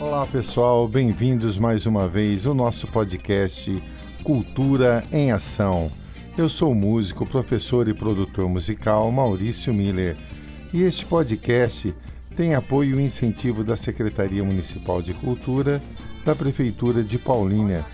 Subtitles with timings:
[0.00, 3.82] Olá pessoal, bem-vindos mais uma vez ao nosso podcast
[4.22, 5.90] Cultura em Ação.
[6.36, 10.16] Eu sou o músico, professor e produtor musical Maurício Miller
[10.72, 11.92] e este podcast
[12.36, 15.82] tem apoio e incentivo da Secretaria Municipal de Cultura
[16.24, 17.84] da Prefeitura de Paulínia.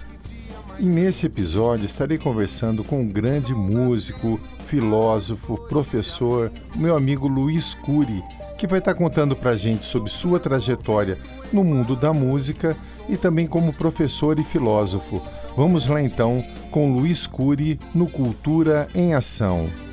[0.79, 8.23] E nesse episódio estarei conversando com um grande músico, filósofo, professor, meu amigo Luiz Cury
[8.57, 11.19] que vai estar contando para a gente sobre sua trajetória
[11.53, 12.77] no mundo da música
[13.09, 15.23] e também como professor e filósofo.
[15.57, 19.84] Vamos lá então com Luiz Cury no Cultura em Ação.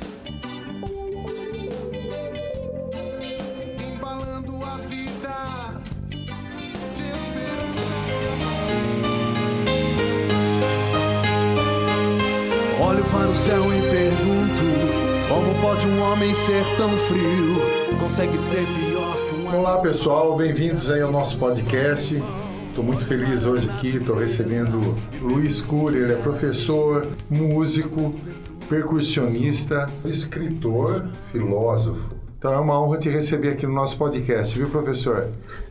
[20.02, 22.20] Pessoal, bem-vindos aí ao nosso podcast.
[22.68, 28.12] Estou muito feliz hoje aqui, estou recebendo Luiz Cury, ele é professor, músico,
[28.68, 32.00] percussionista, escritor, filósofo.
[32.36, 35.28] Então é uma honra te receber aqui no nosso podcast, viu, professor?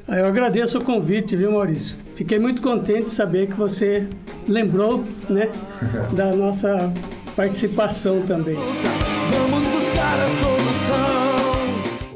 [0.07, 1.97] Ah, eu agradeço o convite, viu, Maurício?
[2.13, 4.07] Fiquei muito contente de saber que você
[4.47, 5.49] lembrou, né,
[6.15, 6.93] da nossa
[7.35, 8.55] participação também.
[8.55, 11.30] Vamos buscar a solução.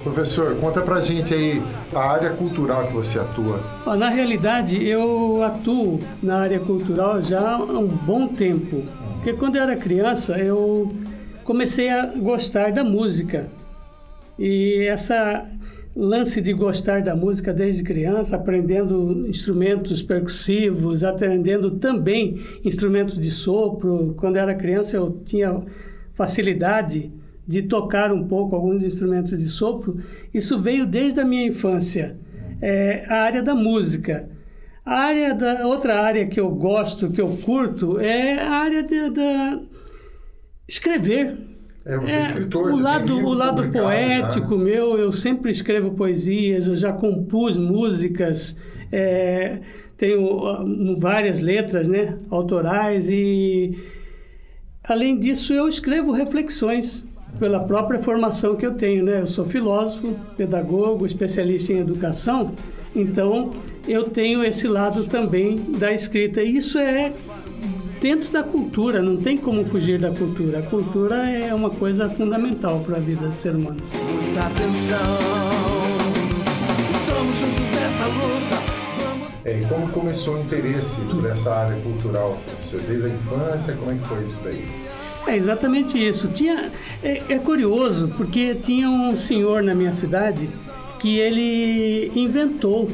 [0.06, 1.59] Professor, conta pra gente aí
[1.92, 3.59] a área cultural que você atua.
[3.98, 8.83] Na realidade, eu atuo na área cultural já há um bom tempo.
[9.16, 10.94] Porque quando eu era criança, eu
[11.44, 13.48] comecei a gostar da música.
[14.38, 15.44] E essa
[15.95, 24.14] lance de gostar da música desde criança, aprendendo instrumentos percussivos, aprendendo também instrumentos de sopro.
[24.17, 25.61] Quando eu era criança, eu tinha
[26.14, 27.11] facilidade
[27.47, 29.99] de tocar um pouco alguns instrumentos de sopro,
[30.33, 32.17] isso veio desde a minha infância.
[32.61, 34.29] É, a área da música.
[34.85, 39.59] A área da outra área que eu gosto, que eu curto, é a área da
[40.67, 41.37] escrever.
[41.86, 43.71] É, você é, é escritor, o lado, o lado né?
[43.71, 44.64] poético né?
[44.64, 48.58] meu, eu sempre escrevo poesias, eu já compus músicas,
[48.91, 49.59] é,
[49.95, 53.77] tenho várias letras, né, autorais e
[54.83, 57.08] além disso eu escrevo reflexões
[57.39, 59.21] pela própria formação que eu tenho, né?
[59.21, 62.51] Eu sou filósofo, pedagogo, especialista em educação,
[62.95, 63.51] então
[63.87, 66.41] eu tenho esse lado também da escrita.
[66.41, 67.13] E isso é
[67.99, 70.59] dentro da cultura, não tem como fugir da cultura.
[70.59, 73.77] A cultura é uma coisa fundamental para a vida do ser humano.
[73.93, 74.97] Muita atenção,
[76.93, 78.75] estamos juntos nessa luta.
[79.43, 82.37] É, e como começou o interesse por essa área cultural?
[82.71, 84.84] Desde a infância, como é que foi isso daí?
[85.27, 86.27] É exatamente isso.
[86.27, 86.71] Tinha,
[87.03, 90.49] é, é, curioso porque tinha um senhor na minha cidade
[90.99, 92.89] que ele inventou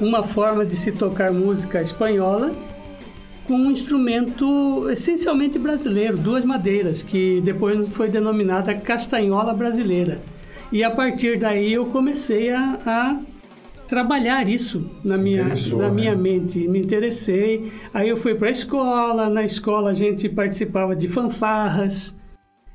[0.00, 2.52] uma forma de se tocar música espanhola
[3.46, 10.20] com um instrumento essencialmente brasileiro, duas madeiras, que depois foi denominada castanhola brasileira.
[10.70, 13.20] E a partir daí eu comecei a, a
[13.88, 15.90] trabalhar isso na minha na né?
[15.90, 20.94] minha mente me interessei aí eu fui para a escola na escola a gente participava
[20.94, 22.18] de fanfarras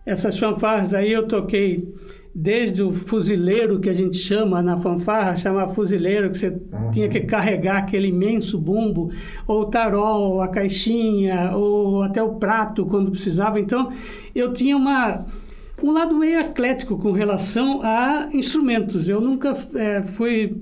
[0.05, 1.87] essas fanfarras aí eu toquei
[2.35, 6.89] desde o fuzileiro que a gente chama na fanfarra chama fuzileiro que você uhum.
[6.91, 9.11] tinha que carregar aquele imenso bumbo
[9.45, 13.93] ou o tarol a caixinha ou até o prato quando precisava então
[14.33, 15.25] eu tinha uma
[15.81, 19.09] um lado meio eclético com relação a instrumentos.
[19.09, 20.55] Eu nunca é, fui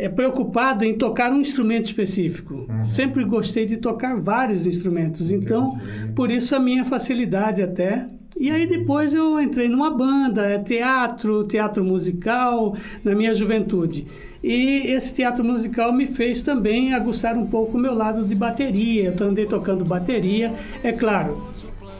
[0.00, 2.66] é preocupado em tocar um instrumento específico.
[2.68, 2.80] Uhum.
[2.80, 5.78] Sempre gostei de tocar vários instrumentos, então
[6.14, 8.06] por isso a minha facilidade até.
[8.38, 12.74] E aí depois eu entrei numa banda, é teatro, teatro musical
[13.04, 14.06] na minha juventude.
[14.42, 19.14] E esse teatro musical me fez também aguçar um pouco o meu lado de bateria.
[19.14, 21.49] Eu andei tocando bateria, é claro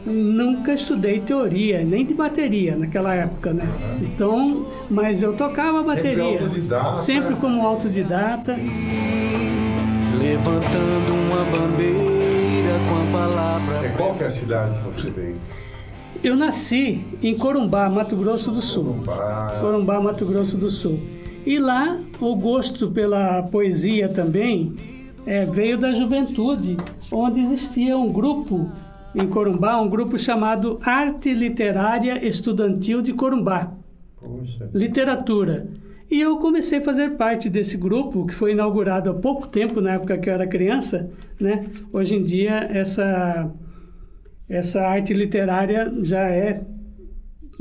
[0.05, 3.67] nunca estudei teoria, nem de bateria naquela época, né?
[4.01, 6.23] Então, mas eu tocava bateria.
[6.23, 6.97] Sempre autodidata.
[6.97, 8.55] Sempre como autodidata.
[10.19, 13.85] Levantando uma bandeira com a palavra.
[13.85, 15.35] É qual que é a cidade que você veio?
[16.23, 18.83] Eu nasci em Corumbá, Mato Grosso do Sul.
[19.05, 20.99] Corumbá, Corumbá Mato Grosso do Sul.
[21.45, 24.75] E lá o gosto pela poesia também
[25.25, 26.77] é, veio da juventude,
[27.11, 28.69] onde existia um grupo
[29.15, 33.73] em Corumbá um grupo chamado Arte Literária Estudantil de Corumbá.
[34.17, 34.69] Puxa.
[34.73, 35.67] Literatura.
[36.09, 39.93] E eu comecei a fazer parte desse grupo, que foi inaugurado há pouco tempo, na
[39.93, 41.09] época que eu era criança.
[41.39, 41.65] Né?
[41.93, 43.49] Hoje em dia, essa,
[44.49, 46.61] essa arte literária já é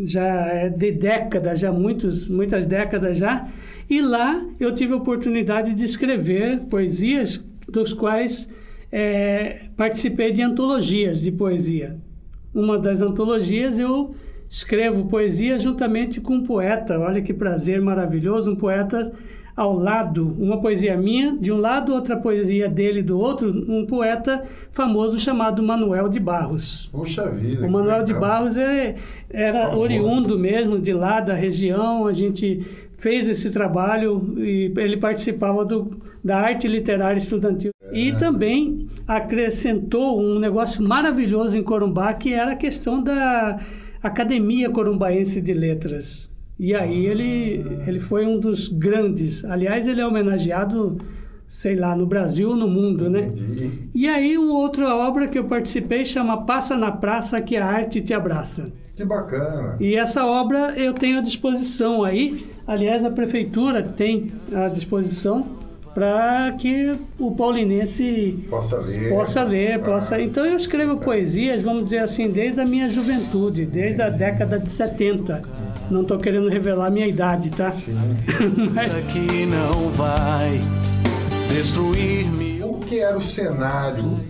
[0.03, 3.49] já é de décadas, já muitos, muitas décadas já.
[3.89, 8.51] E lá eu tive a oportunidade de escrever poesias, dos quais
[8.93, 11.97] é, participei de antologias de poesia.
[12.55, 14.15] Uma das antologias eu
[14.49, 16.99] escrevo poesia juntamente com um poeta.
[16.99, 19.13] Olha que prazer maravilhoso, um poeta
[19.57, 24.45] ao lado, uma poesia minha de um lado, outra poesia dele do outro, um poeta
[24.73, 26.89] famoso chamado Manuel de Barros.
[26.91, 27.67] Puxa vida.
[27.67, 28.97] O Manuel de Barros é,
[29.29, 29.81] era famoso.
[29.81, 32.07] oriundo mesmo de lá da região.
[32.07, 32.67] A gente
[32.97, 37.71] fez esse trabalho e ele participava do, da arte literária estudantil.
[37.93, 37.99] É.
[37.99, 43.61] E também acrescentou um negócio maravilhoso em Corumbá, que era a questão da
[44.03, 46.31] Academia Corumbaense de Letras.
[46.59, 49.45] E aí ele, ele foi um dos grandes.
[49.45, 50.99] Aliás, ele é homenageado,
[51.49, 53.33] sei lá, no Brasil ou no mundo, né?
[53.35, 53.89] Entendi.
[53.95, 58.03] E aí uma outra obra que eu participei chama Passa na Praça que a Arte
[58.03, 58.71] Te Abraça.
[58.95, 59.77] Que bacana.
[59.81, 62.47] E essa obra eu tenho à disposição aí.
[62.67, 65.60] Aliás, a prefeitura tem à disposição
[65.95, 70.21] para que o paulinense possa ler, possa ler, possa.
[70.21, 74.71] Então eu escrevo poesias, vamos dizer assim, desde a minha juventude, desde a década de
[74.71, 75.43] 70.
[75.91, 77.75] Não estou querendo revelar a minha idade, tá?
[78.73, 78.87] Mas...
[78.87, 80.61] Isso aqui não vai
[81.49, 82.63] destruir-me.
[82.63, 84.21] O que era o cenário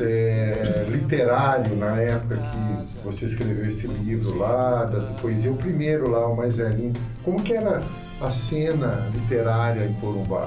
[0.00, 6.26] é, literário na época que você escreveu esse livro lá, da poesia, o primeiro lá,
[6.26, 6.94] o mais velhinho?
[7.22, 7.82] Como que era
[8.20, 10.46] a cena literária em Corumbá?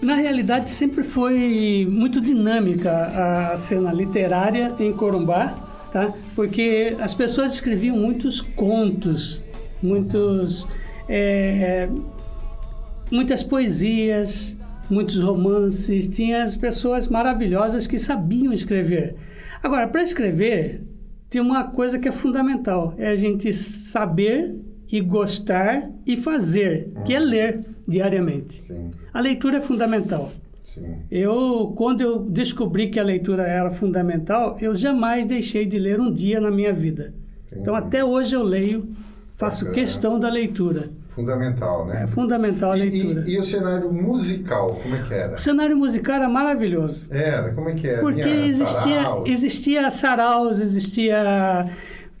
[0.00, 5.58] Na realidade, sempre foi muito dinâmica a cena literária em Corumbá,
[5.92, 6.12] tá?
[6.36, 9.42] porque as pessoas escreviam muitos contos,
[9.82, 10.68] muitos,
[11.08, 11.88] é,
[13.10, 14.56] muitas poesias,
[14.88, 16.06] muitos romances.
[16.06, 19.16] Tinha as pessoas maravilhosas que sabiam escrever.
[19.60, 20.80] Agora, para escrever,
[21.28, 24.54] tem uma coisa que é fundamental: é a gente saber
[24.90, 28.62] e gostar e fazer, que é ler diariamente.
[28.62, 28.90] Sim.
[29.12, 30.30] A leitura é fundamental.
[30.74, 30.96] Sim.
[31.10, 36.12] Eu, quando eu descobri que a leitura era fundamental, eu jamais deixei de ler um
[36.12, 37.14] dia na minha vida.
[37.46, 37.62] Entendi.
[37.62, 38.86] Então, até hoje eu leio,
[39.34, 39.82] faço Bacana.
[39.82, 40.90] questão da leitura.
[41.08, 42.02] Fundamental, né?
[42.04, 43.24] É fundamental a leitura.
[43.26, 45.34] E, e, e, o cenário musical, como é que era?
[45.34, 47.06] O cenário musical era maravilhoso.
[47.10, 47.52] Era?
[47.54, 48.00] Como é que era?
[48.00, 49.28] Porque existia, saraus.
[49.28, 51.66] existia saraus, existia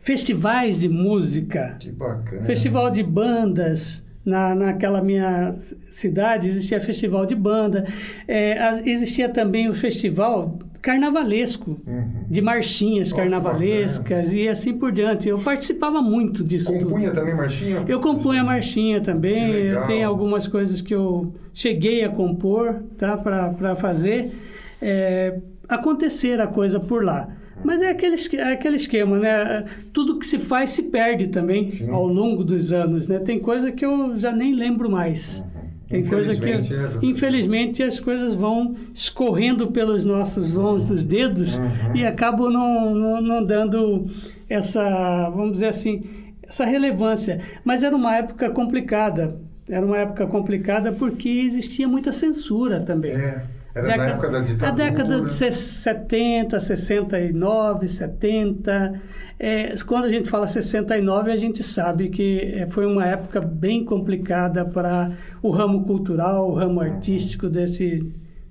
[0.00, 1.76] festivais de música.
[1.78, 2.42] Que bacana.
[2.42, 4.07] Festival de bandas.
[4.28, 5.54] Na, naquela minha
[5.88, 7.86] cidade existia festival de banda,
[8.26, 12.24] é, existia também o festival carnavalesco, uhum.
[12.28, 15.28] de marchinhas carnavalescas e assim por diante.
[15.28, 16.72] Eu participava muito disso.
[16.72, 17.18] Compunha tudo.
[17.18, 17.84] também marchinha?
[17.88, 19.50] Eu compunha marchinha também.
[19.54, 24.32] Eu tenho algumas coisas que eu cheguei a compor tá, para fazer
[24.80, 25.38] é,
[25.68, 27.28] acontecer a coisa por lá.
[27.64, 29.64] Mas é aquele, é aquele esquema, né?
[29.92, 31.90] Tudo que se faz se perde também Sim.
[31.90, 33.18] ao longo dos anos, né?
[33.18, 35.40] Tem coisa que eu já nem lembro mais.
[35.40, 35.58] Uhum.
[35.88, 36.60] Tem coisa que, é,
[37.02, 41.96] infelizmente, as coisas vão escorrendo pelos nossos vãos dos dedos uhum.
[41.96, 44.06] e acabam não, não, não dando
[44.50, 46.02] essa, vamos dizer assim,
[46.42, 47.40] essa relevância.
[47.64, 49.40] Mas era uma época complicada.
[49.68, 53.12] Era uma época complicada porque existia muita censura também.
[53.12, 53.42] É.
[53.78, 54.68] Era década, na época da ditadura.
[54.68, 59.00] A década de 70, 69, 70.
[59.40, 63.84] É, quando a gente fala 69, a gente sabe que é, foi uma época bem
[63.84, 68.04] complicada para o ramo cultural, o ramo artístico desse,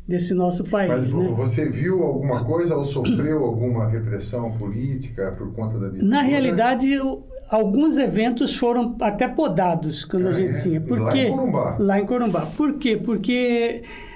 [0.07, 0.89] desse nosso país.
[0.89, 1.33] Mas né?
[1.35, 6.09] você viu alguma coisa ou sofreu alguma repressão política por conta da ditadura?
[6.09, 6.89] Na realidade,
[7.49, 10.79] alguns eventos foram até podados quando é, a gente tinha.
[10.79, 11.75] Por lá em Corumbá.
[11.77, 12.45] Lá em Corumbá.
[12.55, 12.95] Por quê?
[12.95, 14.06] Porque ah,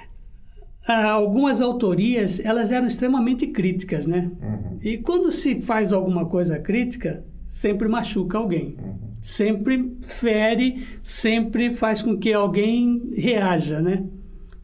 [0.86, 4.30] algumas autorias elas eram extremamente críticas, né?
[4.40, 4.78] Uhum.
[4.82, 8.76] E quando se faz alguma coisa crítica, sempre machuca alguém.
[8.78, 9.12] Uhum.
[9.20, 14.04] Sempre fere, sempre faz com que alguém reaja, né?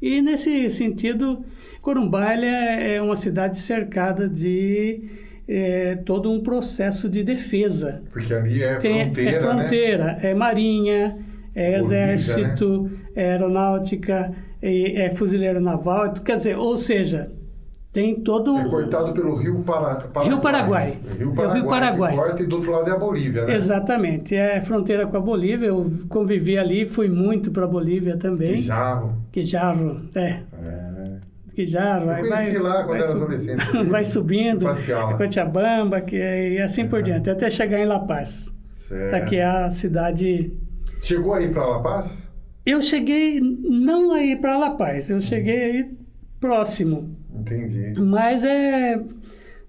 [0.03, 1.45] E nesse sentido,
[1.81, 5.03] Corumbá é, uma cidade cercada de
[5.47, 8.03] é, todo um processo de defesa.
[8.13, 10.19] Porque ali é Tem, fronteira, É fronteira, né?
[10.23, 11.19] é marinha,
[11.55, 12.91] é exército, né?
[13.15, 17.31] é aeronáutica é, fuzileiro naval, quer dizer, ou seja,
[17.93, 19.97] tem todo É cortado pelo Rio Para...
[19.97, 20.29] Paraguai.
[20.29, 20.99] Rio Paraguai.
[21.19, 22.11] Rio Paraguai, é o Rio Paraguai.
[22.11, 23.55] Que corta e do outro lado é a Bolívia, né?
[23.55, 25.69] Exatamente, é fronteira com a Bolívia.
[25.69, 28.57] Eu convivi ali, fui muito para a Bolívia também.
[28.57, 29.23] Que jarro.
[29.33, 30.43] Que jarro, é.
[30.63, 31.19] É.
[31.55, 32.11] Que jarro.
[32.11, 33.65] Eu conheci vai, lá quando era adolescente.
[33.89, 34.67] vai subindo.
[35.17, 38.55] Cochabamba, que, e assim por diante, até chegar em La Paz.
[38.87, 39.11] Certo.
[39.11, 40.53] Tá, que é a cidade...
[41.01, 42.28] Chegou aí para La Paz?
[42.71, 45.91] Eu cheguei não aí para La Paz, eu cheguei aí
[46.41, 47.17] próximo.
[47.35, 47.93] Entendi.
[47.99, 49.01] Mas é,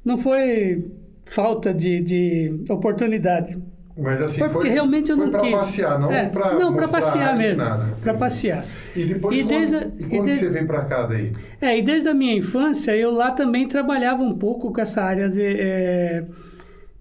[0.04, 0.86] não foi
[1.26, 3.58] falta de, de oportunidade.
[4.02, 5.52] Mas assim, Porque foi, realmente eu foi não para quis.
[5.52, 7.62] passear, não É, para Não, para passear mesmo.
[8.02, 8.66] Para passear.
[8.96, 11.32] E depois, E quando, desde a- e e quando desde- você vem para cá daí?
[11.62, 15.28] É, e desde a minha infância eu lá também trabalhava um pouco com essa área
[15.30, 16.24] de, é,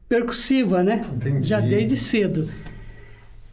[0.09, 1.03] percussiva, né?
[1.15, 1.47] Entendi.
[1.47, 2.49] Já desde cedo.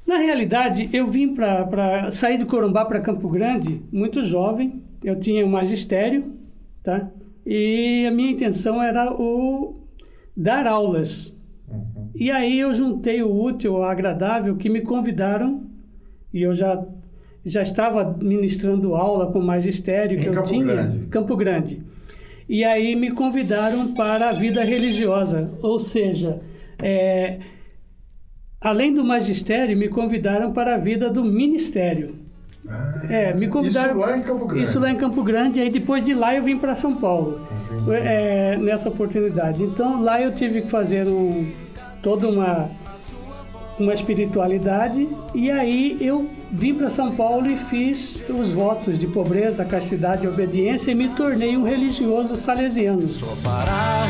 [0.06, 4.82] Na realidade, eu vim para sair de Corumbá para Campo Grande muito jovem.
[5.04, 6.34] Eu tinha um magistério,
[6.84, 7.10] tá?
[7.46, 9.80] E a minha intenção era o
[10.36, 11.36] dar aulas.
[11.70, 12.10] Uhum.
[12.14, 15.64] E aí eu juntei o útil ao agradável que me convidaram
[16.34, 16.86] e eu já
[17.46, 21.06] já estava ministrando aula com o magistério Em que eu Campo tinha Grande.
[21.08, 21.84] Campo Grande.
[22.50, 26.42] E aí me convidaram para a vida religiosa, ou seja,
[26.82, 27.40] é,
[28.66, 32.16] além do magistério, me convidaram para a vida do ministério.
[32.68, 33.92] Ah, É, me convidaram.
[33.92, 34.64] Isso lá em Campo Grande.
[34.64, 37.42] Isso lá em Campo Grande, aí depois de lá eu vim para São Paulo,
[37.92, 39.64] é, nessa oportunidade.
[39.64, 41.48] Então lá eu tive que fazer um,
[42.02, 42.68] toda uma,
[43.80, 49.64] uma espiritualidade, e aí eu vim para São Paulo e fiz os votos de pobreza,
[49.64, 53.08] castidade e obediência e me tornei um religioso salesiano.
[53.08, 54.08] Só para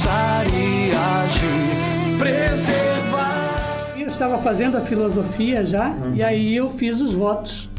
[0.00, 3.94] pensar e agir, preservar.
[3.98, 7.70] Eu estava fazendo a filosofia já, e aí eu fiz os votos.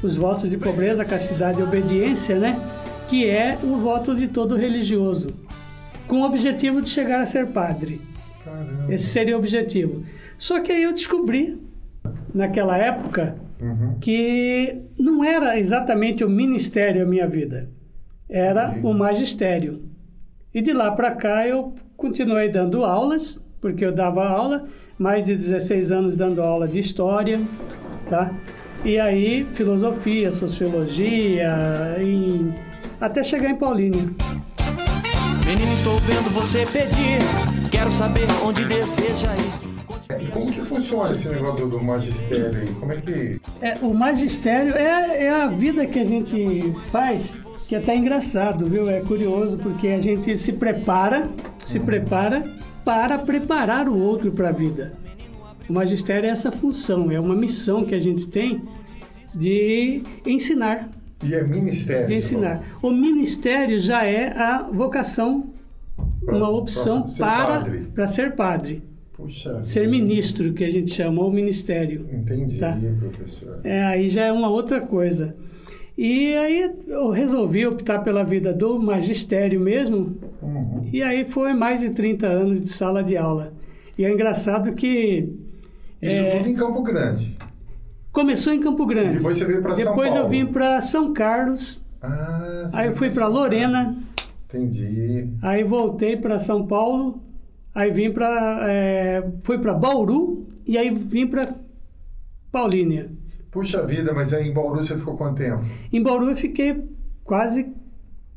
[0.00, 2.56] Os votos de pobreza, castidade e obediência, né?
[3.08, 5.28] Que é o voto de todo religioso,
[6.06, 8.00] com o objetivo de chegar a ser padre.
[8.44, 8.94] Caramba.
[8.94, 10.04] Esse seria o objetivo.
[10.38, 11.60] Só que aí eu descobri,
[12.32, 13.96] naquela época, Uhum.
[14.00, 17.68] que não era exatamente o ministério a minha vida,
[18.28, 19.93] era o magistério.
[20.54, 24.66] E de lá para cá eu continuei dando aulas, porque eu dava aula,
[24.98, 27.40] mais de 16 anos dando aula de história,
[28.08, 28.30] tá?
[28.84, 32.54] E aí filosofia, sociologia, em-
[33.00, 34.02] até chegar em Paulínia.
[35.46, 37.18] Menino, estou vendo você pedir,
[37.70, 40.22] quero saber onde deseja ir.
[40.22, 42.68] E como que funciona esse negócio do magistério aí?
[42.78, 43.40] Como é que...
[43.60, 48.66] É, o magistério é, é a vida que a gente faz, que é até engraçado,
[48.66, 48.88] viu?
[48.88, 51.28] É curioso, porque a gente se prepara,
[51.66, 52.44] se prepara
[52.84, 54.92] para preparar o outro para a vida.
[55.68, 58.60] O magistério é essa função, é uma missão que a gente tem
[59.34, 60.90] de ensinar,
[61.24, 62.06] E é ministério?
[62.06, 62.62] de ensinar.
[62.82, 65.46] O ministério já é a vocação,
[66.24, 67.78] Pra- uma opção pra ser para padre.
[67.94, 68.82] para ser padre?
[69.14, 69.92] Puxa ser vida.
[69.92, 72.06] ministro, que a gente chama, ou ministério.
[72.12, 72.76] Entendi, Tá.
[72.98, 73.60] professor.
[73.64, 75.34] É, aí já é uma outra coisa.
[75.96, 80.84] E aí eu resolvi optar pela vida do magistério mesmo, Uhum.
[80.92, 83.52] e aí foi mais de 30 anos de sala de aula.
[83.96, 85.28] E é engraçado que
[86.02, 86.36] Isso É.
[86.38, 87.36] tudo em Campo Grande.
[88.12, 89.18] começou em Campo Grande.
[89.18, 90.02] Depois você veio para São Paulo.
[90.02, 93.96] Depois eu vim para São Carlos, Ah, aí eu fui para Lorena.
[94.48, 95.28] Entendi.
[95.42, 97.22] aí voltei para São Paulo,
[97.74, 98.66] aí vim para
[99.44, 101.54] fui para Bauru e aí vim para
[102.52, 103.10] Paulínia.
[103.54, 105.64] Puxa vida, mas aí em Bauru você ficou quanto tempo?
[105.92, 106.82] Em Bauru eu fiquei
[107.22, 107.72] quase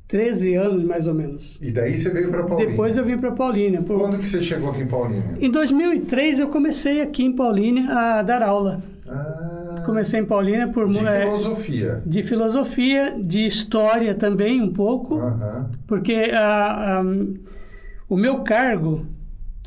[0.08, 1.60] 13 anos mais ou menos.
[1.62, 2.70] E daí você veio para Paulínia.
[2.70, 3.82] Depois eu vim para Paulínia.
[3.82, 5.34] Por- Quando que você chegou aqui em Paulínia?
[5.42, 8.82] Em 2003 eu comecei aqui em Paulínia a dar aula.
[9.10, 12.02] Ah, Comecei em Paulínia por de é, filosofia.
[12.06, 15.72] de filosofia, de história também um pouco, Aham.
[15.88, 17.06] porque a- a-
[18.10, 19.06] o meu cargo,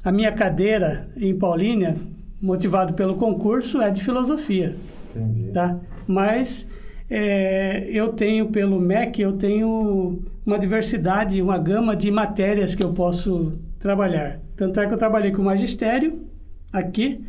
[0.05, 1.97] a minha cadeira em Paulínia,
[2.41, 4.77] motivado pelo concurso, é de filosofia,
[5.15, 5.51] Entendi.
[5.53, 5.79] tá?
[6.07, 6.69] Mas
[7.09, 12.93] é, eu tenho pelo MEC, eu tenho uma diversidade, uma gama de matérias que eu
[12.93, 14.41] posso trabalhar.
[14.57, 16.21] Tanto é que eu trabalhei com magistério
[16.73, 17.21] aqui,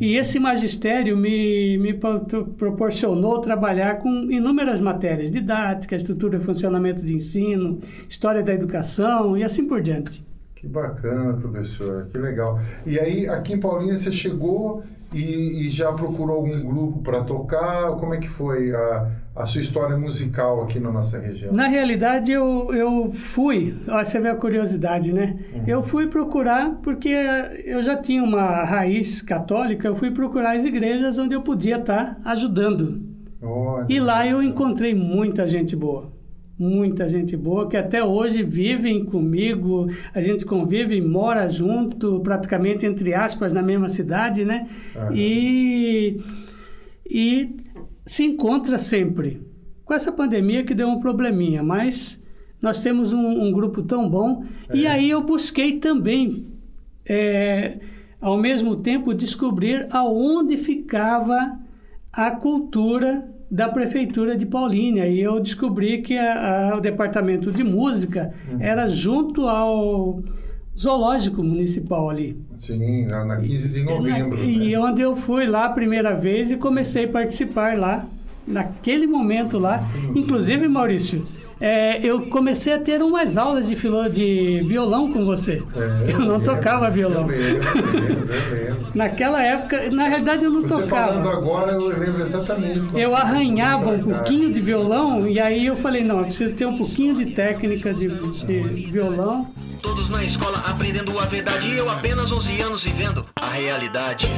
[0.00, 2.20] e esse magistério me, me pro-
[2.58, 9.42] proporcionou trabalhar com inúmeras matérias, didática, estrutura e funcionamento de ensino, história da educação e
[9.42, 10.22] assim por diante.
[10.56, 12.06] Que bacana, professor.
[12.12, 12.60] Que legal.
[12.84, 17.92] E aí, aqui em Paulínia, você chegou e, e já procurou algum grupo para tocar?
[17.96, 21.52] Como é que foi a, a sua história musical aqui na nossa região?
[21.52, 25.38] Na realidade, eu, eu fui, ó, você vê a curiosidade, né?
[25.66, 27.08] Eu fui procurar, porque
[27.64, 32.20] eu já tinha uma raiz católica, eu fui procurar as igrejas onde eu podia estar
[32.24, 33.02] ajudando.
[33.40, 36.12] Olha, E lá eu encontrei muita gente boa.
[36.58, 43.14] Muita gente boa que até hoje vivem comigo, a gente convive, mora junto, praticamente entre
[43.14, 44.68] aspas, na mesma cidade, né?
[44.96, 45.14] Aham.
[45.14, 46.20] E,
[47.08, 47.50] e
[48.04, 49.40] se encontra sempre.
[49.84, 52.20] Com essa pandemia que deu um probleminha, mas
[52.60, 54.44] nós temos um, um grupo tão bom.
[54.74, 54.90] E É.
[54.90, 56.44] aí eu busquei também,
[57.08, 57.78] é,
[58.20, 61.56] ao mesmo tempo, descobrir aonde ficava
[62.12, 67.64] a cultura da prefeitura de Paulínia e eu descobri que a- a- o departamento de
[67.64, 70.20] música era junto ao
[70.78, 72.36] zoológico municipal ali.
[72.58, 74.44] Sim, na, na 15 de novembro.
[74.44, 74.78] E né?
[74.78, 78.04] onde eu fui lá a primeira vez e comecei a participar lá,
[78.46, 79.88] naquele momento lá.
[80.14, 81.24] Inclusive, Maurício,
[81.60, 85.62] é, eu comecei a ter umas aulas de, filo, de violão com você.
[85.76, 87.22] É, eu não lembro, tocava violão.
[87.22, 88.88] Eu lembro, eu lembro, eu lembro.
[88.94, 91.12] Naquela época, na realidade eu não Você tocava.
[91.12, 92.88] falando agora, eu lembro exatamente.
[92.94, 96.76] Eu arranhava um pouquinho de violão e aí eu falei, não, eu preciso ter um
[96.76, 98.60] pouquinho de técnica de, de
[98.90, 99.46] violão.
[99.82, 104.28] Todos na escola aprendendo a verdade e eu apenas 11 anos vivendo a realidade.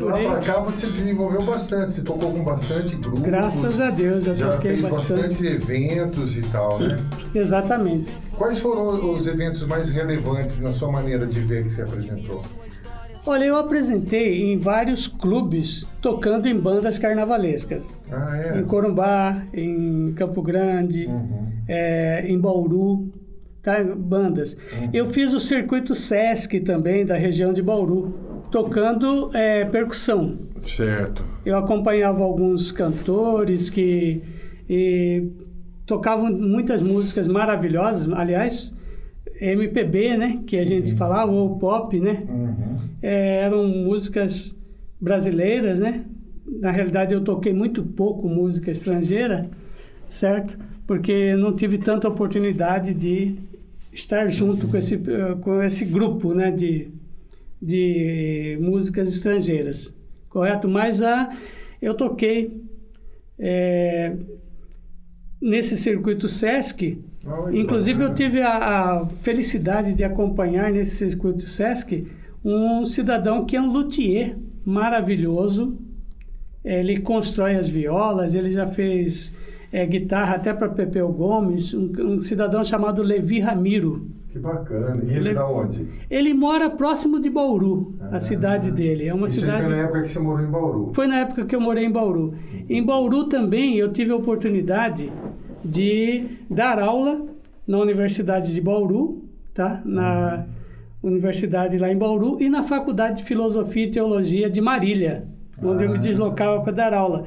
[0.00, 3.22] Lá pra cá você desenvolveu bastante, você tocou com bastante grupos.
[3.22, 5.22] Graças a Deus, eu Já toquei fez bastante.
[5.22, 6.98] bastante eventos e tal, né?
[7.34, 8.12] Exatamente.
[8.36, 12.42] Quais foram os eventos mais relevantes na sua maneira de ver que você apresentou?
[13.26, 17.82] Olha, eu apresentei em vários clubes tocando em bandas carnavalescas.
[18.12, 18.58] Ah, é?
[18.58, 21.46] Em Corumbá, em Campo Grande, Uhum.
[21.66, 23.08] é, em Bauru,
[23.62, 23.82] tá?
[23.96, 24.54] bandas.
[24.78, 24.90] Uhum.
[24.92, 28.12] Eu fiz o circuito Sesc também, da região de Bauru,
[28.54, 30.38] tocando é, percussão.
[30.58, 31.24] Certo.
[31.44, 34.22] Eu acompanhava alguns cantores que
[34.70, 35.28] e,
[35.84, 38.72] tocavam muitas músicas maravilhosas, aliás,
[39.40, 42.76] MPB, né, que a gente falava, ou pop, né, Uhum.
[43.02, 44.56] é, eram músicas
[45.00, 46.04] brasileiras, né?
[46.46, 49.50] Na realidade, eu toquei muito pouco música estrangeira,
[50.06, 50.56] certo?
[50.86, 53.34] Porque não tive tanta oportunidade de
[53.92, 56.50] estar junto com esse, eh, com esse grupo, né?
[56.52, 56.88] De,
[57.64, 59.96] de músicas estrangeiras,
[60.28, 60.68] correto?
[60.68, 61.30] Mas a,
[61.80, 62.62] eu toquei
[63.38, 64.16] eh,
[65.40, 72.06] nesse circuito Sesc, que Inclusive, eu tive a, a felicidade de acompanhar nesse circuito Sesc
[72.44, 75.78] um cidadão que é um luthier maravilhoso.
[76.62, 79.34] Ele constrói as violas, ele já fez
[79.72, 84.10] é, guitarra até para Pepeu Gomes, um, um cidadão chamado Levi Ramiro.
[84.34, 85.00] Que bacana.
[85.04, 85.86] E ele Le- da onde?
[86.10, 88.16] Ele mora próximo de Bauru, Ah.
[88.16, 89.06] a cidade dele.
[89.06, 89.62] É uma Isso cidade.
[89.66, 90.90] foi na época que você morou em Bauru.
[90.92, 92.34] Foi na época que eu morei em Bauru.
[92.68, 95.12] Em Bauru também eu tive a oportunidade
[95.64, 97.22] de dar aula
[97.64, 99.22] na Universidade de Bauru,
[99.54, 99.80] tá?
[99.84, 100.46] Na
[101.00, 105.28] universidade lá em Bauru e na Faculdade de Filosofia e Teologia de Marília,
[105.62, 106.00] onde eu me Ah.
[106.00, 107.24] deslocava para dar aula.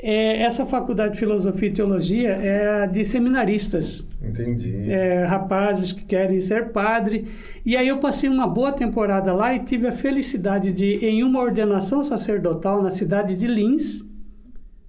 [0.00, 4.92] É, essa faculdade de Filosofia e Teologia é de seminaristas Entendi.
[4.92, 7.26] é, rapazes que querem ser padre.
[7.66, 11.40] E aí eu passei uma boa temporada lá e tive a felicidade de, em uma
[11.40, 14.08] ordenação sacerdotal na cidade de Lins,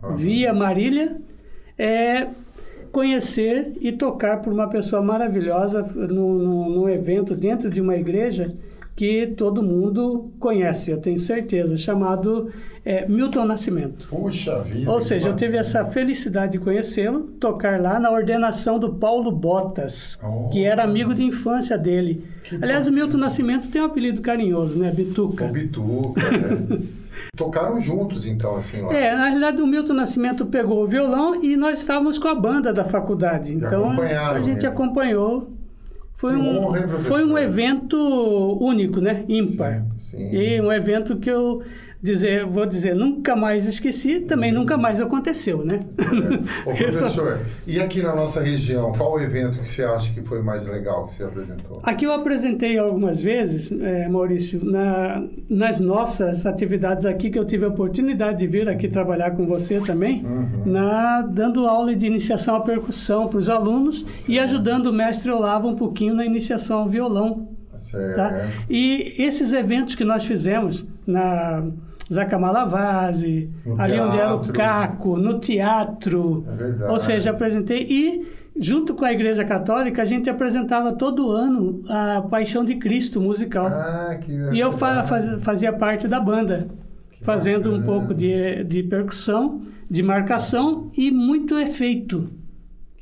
[0.04, 0.16] Aham.
[0.16, 1.18] via Marília,
[1.76, 2.28] é,
[2.92, 8.56] conhecer e tocar por uma pessoa maravilhosa num evento dentro de uma igreja
[9.00, 12.52] que todo mundo conhece, eu tenho certeza, chamado
[12.84, 14.10] é, Milton Nascimento.
[14.10, 14.92] Puxa vida.
[14.92, 20.20] Ou seja, eu tive essa felicidade de conhecê-lo, tocar lá na ordenação do Paulo Botas,
[20.22, 20.50] Oh.
[20.50, 22.26] que era amigo de infância dele.
[22.62, 23.06] Aliás, o bacana.
[23.06, 24.92] Milton Nascimento tem um apelido carinhoso, né?
[24.92, 25.46] Bituca.
[25.46, 26.80] O Bituca, né?
[27.38, 28.94] Tocaram juntos, então, assim, lá.
[28.94, 32.74] É, na realidade o Milton Nascimento pegou o violão e nós estávamos com a banda
[32.74, 33.54] da faculdade.
[33.56, 35.58] Então a gente acompanhou.
[36.20, 37.98] Foi um, honra, foi um evento
[38.60, 39.24] único, né?
[39.30, 39.86] Ímpar.
[39.98, 40.36] Sim, sim.
[40.36, 41.64] E um evento que eu
[42.02, 45.82] dizer, vou dizer, nunca mais esqueci, também nunca mais aconteceu, né?
[46.66, 50.14] Ô, Eu só- professor, e aqui na nossa região, qual o evento que você acha
[50.14, 51.82] que foi mais legal que você apresentou?
[51.84, 57.66] Aqui eu apresentei algumas vezes, eh, Maurício, na- nas nossas atividades aqui, que eu tive
[57.66, 60.26] a oportunidade de vir aqui trabalhar com você também,
[60.66, 65.68] na, dando aula de iniciação à percussão para os alunos e ajudando o mestre Olavo
[65.68, 67.50] um pouquinho na iniciação ao violão.
[67.78, 68.16] Certo.
[68.16, 68.48] Tá?
[68.70, 71.64] E esses eventos que nós fizemos na
[72.12, 74.48] Zacamalavase, No ali onde era o.
[74.52, 76.92] Caco, no teatro, É verdade.
[76.92, 78.28] ou seja, apresentei e
[78.60, 83.68] junto com a Igreja Católica a gente apresentava todo ano a Paixão de Cristo musical.
[83.68, 85.10] Ah, que e eu fa- verdade.
[85.10, 86.68] faz- fazia parte da banda,
[87.22, 87.86] fazendo um bacana.
[88.00, 92.30] pouco de, de percussão, de marcação e muito efeito.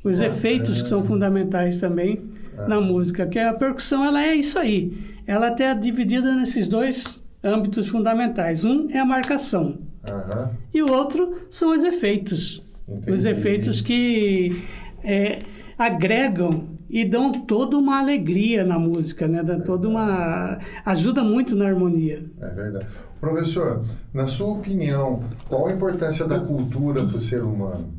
[0.04, 2.20] Os efeitos que são fundamentais também
[2.66, 4.92] na música, que a percussão ela é isso aí.
[5.26, 8.64] Ela até é dividida nesses dois âmbitos fundamentais.
[8.64, 10.50] Um é a marcação Aham.
[10.72, 12.62] e o outro são os efeitos.
[12.88, 13.12] Entendi.
[13.12, 14.64] Os efeitos que
[15.04, 15.42] é,
[15.78, 19.42] agregam e dão toda uma alegria na música, né?
[19.42, 22.24] Dão toda uma ajuda muito na harmonia.
[22.40, 22.86] É verdade.
[23.20, 27.92] Professor, na sua opinião, qual a importância da cultura para o ser humano?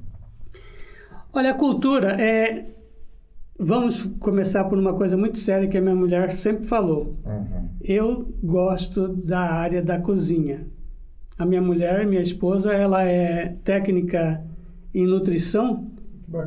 [1.32, 2.66] Olha, a cultura é.
[3.62, 7.18] Vamos começar por uma coisa muito séria que a minha mulher sempre falou.
[7.26, 7.59] Uhum.
[7.90, 10.68] Eu gosto da área da cozinha.
[11.40, 14.46] A minha mulher, minha esposa, ela é técnica
[14.94, 15.92] em nutrição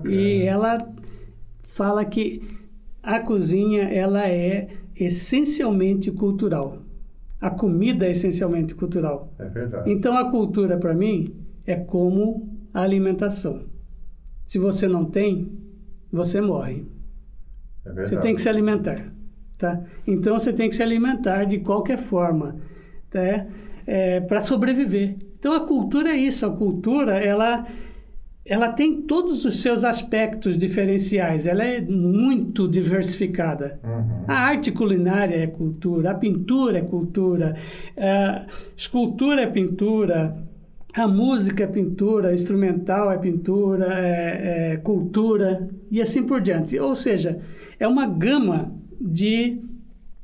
[0.09, 0.89] e ela
[1.65, 2.41] fala que
[3.03, 6.79] a cozinha ela é essencialmente cultural.
[7.41, 9.35] A comida é essencialmente cultural.
[9.37, 9.91] É verdade.
[9.91, 11.35] Então a cultura para mim
[11.67, 13.65] é como a alimentação.
[14.47, 15.59] Se você não tem,
[16.13, 16.87] você morre.
[17.85, 18.11] É verdade.
[18.11, 19.13] Você tem que se alimentar,
[19.63, 19.81] tá?
[20.05, 22.57] Então você tem que se alimentar de qualquer forma,
[23.09, 23.47] tá?
[23.87, 25.17] É, para sobreviver.
[25.39, 26.45] Então a cultura é isso.
[26.45, 27.65] A cultura ela
[28.45, 31.47] ela tem todos os seus aspectos diferenciais.
[31.47, 33.79] Ela é muito diversificada.
[33.85, 34.25] Uhum.
[34.27, 37.55] A arte culinária é cultura, a pintura é cultura,
[37.97, 38.47] a
[38.77, 40.37] escultura é pintura,
[40.93, 46.77] a música é pintura, a instrumental é pintura, é, é cultura e assim por diante.
[46.81, 47.39] Ou seja,
[47.79, 49.61] é uma gama de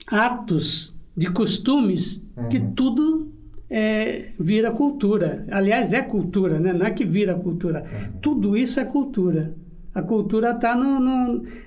[0.07, 3.33] atos, de costumes que tudo
[3.69, 5.45] é, vira cultura.
[5.51, 6.73] Aliás, é cultura, né?
[6.73, 7.85] não é que vira cultura.
[8.23, 9.53] Tudo isso é cultura.
[9.95, 10.77] A cultura está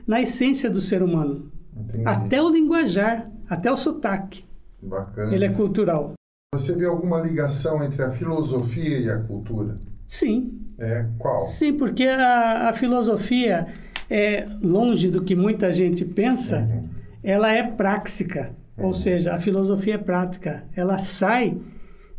[0.08, 1.52] na essência do ser humano.
[1.76, 2.04] Entendi.
[2.08, 4.46] Até o linguajar, até o sotaque.
[4.82, 5.34] Bacana.
[5.36, 6.14] Ele é cultural.
[6.56, 9.78] Você vê alguma ligação entre a filosofia e a cultura?
[10.06, 11.40] Sim, É, qual?
[11.40, 13.68] sim, porque a, a filosofia
[14.10, 16.90] é longe do que muita gente pensa, Uhum.
[17.24, 18.52] Ela é prática.
[18.78, 20.64] Ou seja, a filosofia é prática.
[20.76, 21.58] Ela sai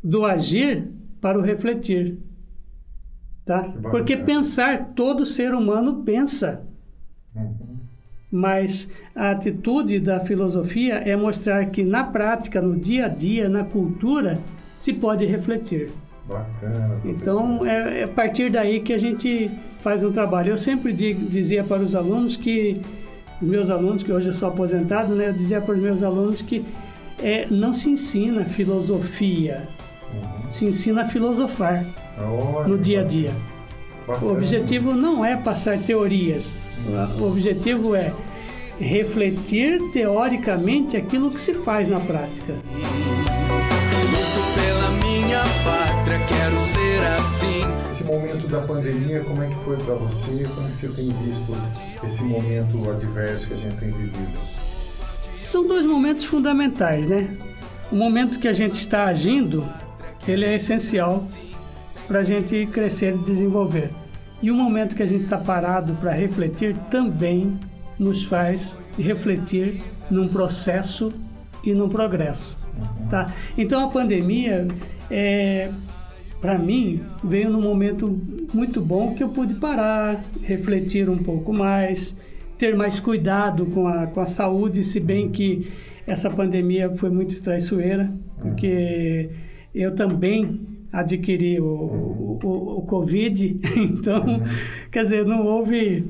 [0.02, 0.88] do agir
[1.20, 2.18] para o refletir.
[3.44, 3.62] Tá?
[3.90, 6.62] Porque pensar, todo ser humano pensa.
[7.34, 7.72] Uhum.
[8.30, 13.64] Mas a atitude da filosofia é mostrar que na prática, no dia a dia, na
[13.64, 14.38] cultura,
[14.76, 15.90] se pode refletir.
[16.28, 17.00] Bacana.
[17.04, 20.50] Então, é, é a partir daí que a gente faz um trabalho.
[20.50, 22.80] Eu sempre di- dizia para os alunos que,
[23.42, 26.64] meus alunos, que hoje eu sou aposentado, né, eu dizia para os meus alunos que
[27.22, 29.68] é, não se ensina filosofia,
[30.50, 31.84] se ensina a filosofar
[32.66, 33.30] no dia a dia.
[34.06, 34.26] bacana.
[34.26, 36.54] O objetivo não é passar teorias,
[37.18, 38.12] o objetivo é
[38.78, 42.54] refletir teoricamente aquilo que se faz na prática.
[45.32, 47.62] Minha pátria, quero ser assim.
[47.88, 50.44] Esse momento da pandemia, como é que foi para você?
[50.54, 51.56] Como é que você tem visto
[52.04, 54.38] esse momento adverso que a gente tem vivido?
[55.26, 57.34] São dois momentos fundamentais, né?
[57.90, 59.66] O momento que a gente está agindo,
[60.28, 61.24] ele é essencial
[62.06, 63.88] para a gente crescer e desenvolver.
[64.42, 67.58] E o momento que a gente está parado para refletir também
[67.98, 71.10] nos faz refletir num processo
[71.64, 72.66] e num progresso,
[73.08, 73.32] tá?
[73.56, 74.66] Então a pandemia,
[75.10, 75.70] é,
[76.40, 78.20] para mim, veio num momento
[78.52, 82.18] muito bom que eu pude parar, refletir um pouco mais,
[82.58, 85.70] ter mais cuidado com a, com a saúde, se bem que
[86.06, 89.30] essa pandemia foi muito traiçoeira, porque
[89.72, 94.42] eu também adquiri o, o, o, Covid, então,
[94.90, 96.04] quer dizer, não houve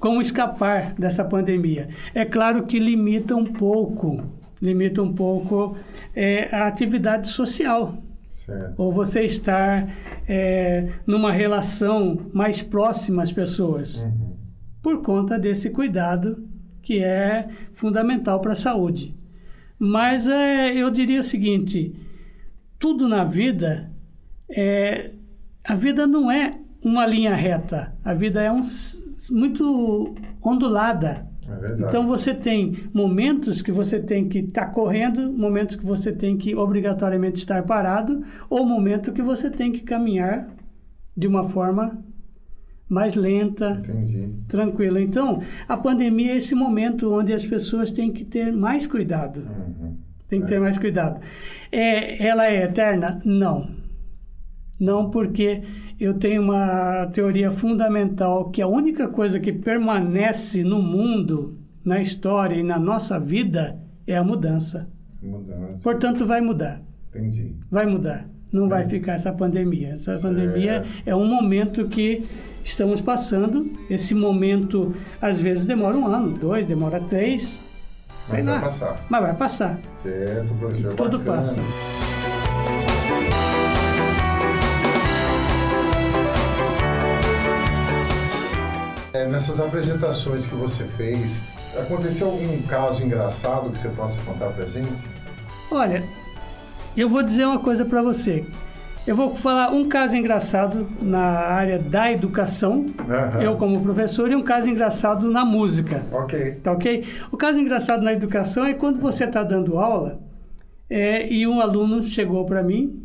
[0.00, 1.88] como escapar dessa pandemia.
[2.14, 4.22] É claro que limita um pouco,
[4.60, 5.76] limita um pouco
[6.14, 8.02] é, a atividade social,
[8.46, 8.74] Certo.
[8.80, 9.88] ou você estar
[10.28, 14.36] é, numa relação mais próxima às pessoas, Uhum.
[14.82, 16.46] por conta desse cuidado
[16.80, 19.14] que é fundamental para a saúde.
[19.78, 21.92] Mas é, eu diria o seguinte:
[22.78, 23.90] tudo na vida
[24.48, 25.10] é,
[25.64, 28.60] a vida não é uma linha reta, a vida é um,
[29.32, 31.26] muito ondulada.
[31.48, 31.88] É.
[31.88, 36.54] Então você tem momentos que você tem que estar correndo, momentos que você tem que
[36.54, 40.48] obrigatoriamente estar parado, ou momento que você tem que caminhar
[41.16, 41.98] de uma forma
[42.88, 44.32] mais lenta, Entendi.
[44.46, 45.00] tranquila.
[45.00, 49.40] Então, a pandemia é esse momento onde as pessoas têm que ter mais cuidado.
[49.40, 49.96] Uhum.
[50.28, 51.20] Tem que ter mais cuidado.
[51.70, 53.20] É, ela é eterna?
[53.24, 53.68] Não.
[54.78, 55.62] Não, porque
[55.98, 62.56] eu tenho uma teoria fundamental que a única coisa que permanece no mundo, na história
[62.56, 64.88] e na nossa vida é a mudança.
[65.22, 65.80] Mudança.
[65.82, 66.82] Portanto, vai mudar.
[67.14, 67.54] Entendi.
[67.70, 68.28] Vai mudar.
[68.52, 69.94] Não vai ficar essa pandemia.
[69.94, 70.22] Essa Certo.
[70.22, 72.24] pandemia é um momento que
[72.62, 73.62] estamos passando.
[73.90, 77.64] Esse momento, às vezes, demora um ano, dois, demora três.
[78.08, 78.52] Sei Mas lá.
[78.54, 79.06] vai passar.
[79.08, 79.80] Mas vai passar.
[79.94, 80.94] Certo, professor.
[80.94, 81.36] Tudo bacana.
[81.38, 81.60] passa.
[89.16, 91.40] É, nessas apresentações que você fez,
[91.80, 94.92] aconteceu algum caso engraçado que você possa contar pra gente?
[95.72, 96.02] Olha,
[96.94, 98.44] eu vou dizer uma coisa para você.
[99.06, 103.40] Eu vou falar um caso engraçado na área da educação, Aham.
[103.40, 106.02] eu como professor, e um caso engraçado na música.
[106.12, 106.56] Ok.
[106.62, 107.06] Tá ok?
[107.32, 110.20] O caso engraçado na educação é quando você está dando aula
[110.90, 113.02] é, e um aluno chegou para mim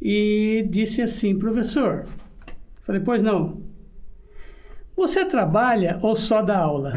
[0.00, 2.06] e disse assim, professor,
[2.80, 3.70] falei, pois não,
[5.02, 6.92] Você trabalha ou só dá aula?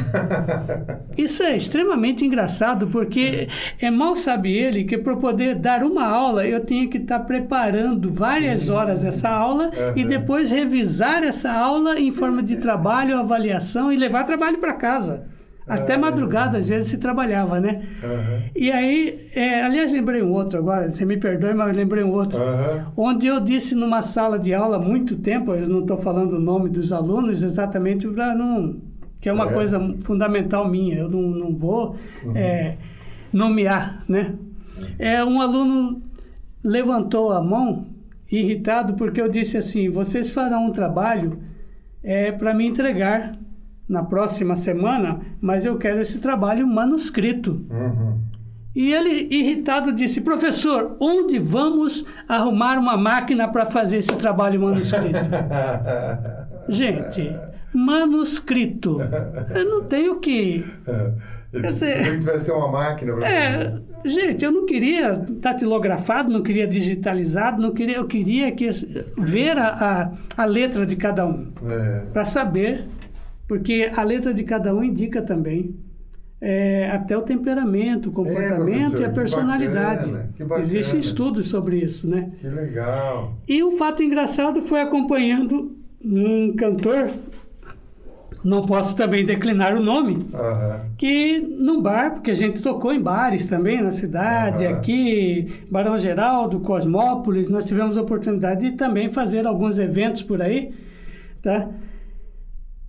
[1.18, 3.48] Isso é extremamente engraçado, porque
[3.82, 7.26] é mal sabe ele que para poder dar uma aula eu tinha que estar tá
[7.26, 13.92] preparando várias horas essa aula e depois revisar essa aula em forma de trabalho, avaliação
[13.92, 15.26] e levar trabalho para casa.
[15.68, 17.82] Até madrugada, às vezes, se trabalhava, né?
[18.04, 18.50] Uhum.
[18.56, 22.40] E aí, é, aliás, lembrei um outro agora, você me perdoe, mas lembrei um outro.
[22.40, 22.86] Uhum.
[22.96, 26.40] Onde eu disse numa sala de aula há muito tempo, eu não estou falando o
[26.40, 28.76] nome dos alunos exatamente para não.
[29.20, 29.56] que é uma certo.
[29.56, 32.38] coisa fundamental minha, eu não, não vou uhum.
[32.38, 32.78] é,
[33.34, 34.36] nomear, né?
[35.00, 36.00] É, um aluno
[36.64, 37.88] levantou a mão,
[38.32, 41.40] irritado, porque eu disse assim: vocês farão um trabalho
[42.04, 43.36] é, para me entregar
[43.88, 47.66] na próxima semana, mas eu quero esse trabalho manuscrito.
[47.70, 48.20] Uhum.
[48.76, 55.20] E ele, irritado, disse: Professor, onde vamos arrumar uma máquina para fazer esse trabalho manuscrito?
[56.68, 57.34] Gente,
[57.74, 58.98] manuscrito.
[59.54, 60.66] Eu não tenho que.
[61.52, 66.42] Quer dizer, se tivesse ter uma máquina para é, gente, eu não queria datilografado, não
[66.42, 68.70] queria digitalizado, não queria, eu queria que
[69.18, 72.02] ver a, a, a letra de cada um é.
[72.12, 72.86] para saber
[73.48, 75.76] porque a letra de cada um indica também
[76.42, 80.06] é, até o temperamento, o comportamento é, e a personalidade.
[80.06, 80.62] Que bacana, que bacana.
[80.62, 82.32] Existem estudos sobre isso, né?
[82.40, 83.34] Que legal.
[83.48, 87.10] E um fato engraçado foi acompanhando um cantor,
[88.44, 90.90] não posso também declinar o nome, uhum.
[90.98, 94.74] que num bar, porque a gente tocou em bares também na cidade, uhum.
[94.74, 100.72] aqui, Barão Geraldo, Cosmópolis, nós tivemos a oportunidade de também fazer alguns eventos por aí,
[101.42, 101.70] tá?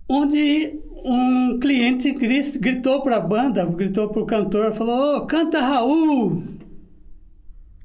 [0.07, 2.11] Onde um cliente
[2.59, 6.43] gritou para a banda, gritou para o cantor, falou: oh, canta Raul!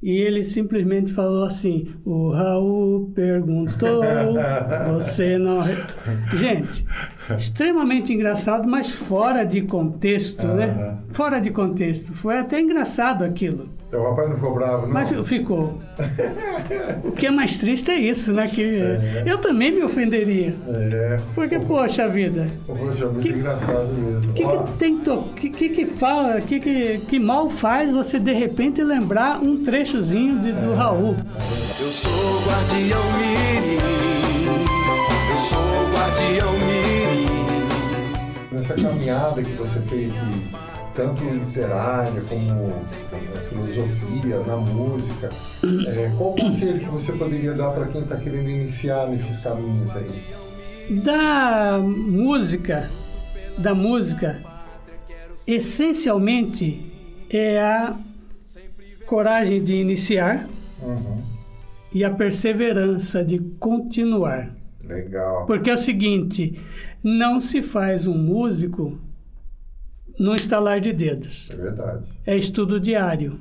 [0.02, 4.02] E ele simplesmente falou assim: o Raul perguntou,
[4.94, 5.60] você não.
[6.34, 6.84] Gente,
[7.36, 10.98] extremamente engraçado, mas fora de contexto, né?
[11.10, 12.12] Fora de contexto.
[12.12, 13.68] Foi até engraçado aquilo.
[13.92, 14.94] O rapaz não ficou bravo, não?
[14.94, 15.78] Mas ficou.
[17.04, 18.48] o que é mais triste é isso, né?
[18.48, 19.22] Que é.
[19.26, 20.54] eu também me ofenderia.
[20.66, 21.20] É.
[21.34, 22.46] Porque, poxa vida.
[22.66, 24.30] Poxa, muito que, engraçado mesmo.
[24.30, 24.98] O que, que, tem
[25.36, 30.40] que, que, que fala, que, que, que mal faz você de repente lembrar um trechozinho
[30.40, 30.74] de, do é.
[30.74, 31.14] Raul?
[31.38, 33.78] Eu sou guardião Mirim.
[35.28, 36.92] Eu sou guardião Mirim.
[38.52, 45.30] Nessa caminhada que você fez de tanto literária como na filosofia, na música.
[45.88, 49.90] É, qual o conselho que você poderia dar para quem está querendo iniciar nesses caminhos
[49.96, 51.00] aí?
[51.02, 52.88] Da música,
[53.56, 54.42] da música,
[55.46, 56.80] essencialmente
[57.30, 57.96] é a
[59.06, 60.48] coragem de iniciar
[60.82, 61.22] uhum.
[61.92, 64.50] e a perseverança de continuar.
[64.84, 65.46] Legal.
[65.46, 66.58] Porque é o seguinte,
[67.02, 68.98] não se faz um músico
[70.22, 71.50] no estalar de dedos.
[71.50, 72.04] É verdade.
[72.24, 73.40] É estudo diário.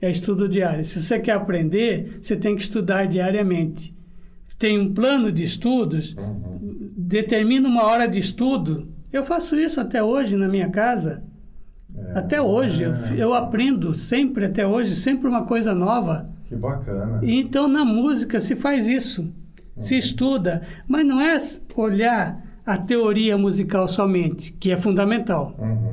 [0.00, 0.82] É estudo diário.
[0.82, 3.94] Se você quer aprender, você tem que estudar diariamente.
[4.58, 6.90] Tem um plano de estudos, uhum.
[6.96, 8.88] determina uma hora de estudo.
[9.12, 11.22] Eu faço isso até hoje na minha casa.
[11.94, 12.84] É, até hoje.
[12.84, 12.86] É.
[12.86, 16.30] Eu, eu, aprendo sempre, até hoje, sempre uma coisa nova.
[16.46, 17.20] Que bacana.
[17.22, 19.22] E então, na música, se faz isso.
[19.22, 19.82] Uhum.
[19.82, 20.62] Se estuda.
[20.88, 21.36] Mas não é
[21.74, 25.54] olhar a teoria musical somente, que é fundamental.
[25.58, 25.89] Uhum.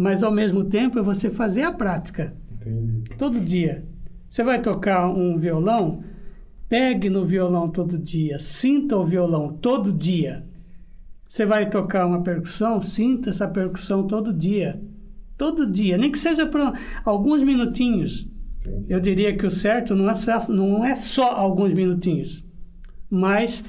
[0.00, 2.34] Mas ao mesmo tempo é você fazer a prática.
[2.52, 3.10] Entendi.
[3.18, 3.84] Todo dia.
[4.26, 6.02] Você vai tocar um violão,
[6.70, 10.46] pegue no violão todo dia, sinta o violão todo dia.
[11.28, 14.80] Você vai tocar uma percussão, sinta essa percussão todo dia.
[15.36, 16.62] Todo dia, nem que seja por
[17.04, 18.26] alguns minutinhos.
[18.60, 18.86] Entendi.
[18.88, 22.42] Eu diria que o certo não é só, não é só alguns minutinhos,
[23.10, 23.62] mas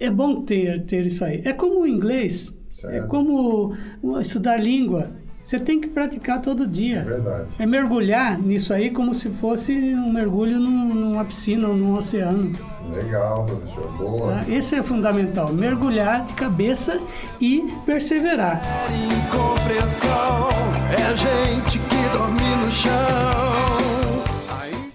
[0.00, 1.40] é bom ter, ter isso aí.
[1.44, 3.04] É como o inglês, é certo.
[3.04, 3.76] é como
[4.20, 5.21] estudar língua.
[5.42, 6.98] Você tem que praticar todo dia.
[6.98, 7.48] É verdade.
[7.58, 12.52] É mergulhar nisso aí como se fosse um mergulho num, numa piscina ou num oceano.
[12.92, 13.92] Legal, professor.
[13.98, 14.32] Boa.
[14.32, 14.44] Tá?
[14.48, 15.52] Esse é fundamental.
[15.52, 17.00] Mergulhar de cabeça
[17.40, 18.62] e perseverar.
[18.92, 20.48] Incompreensão
[20.96, 22.92] é gente que dorme no chão.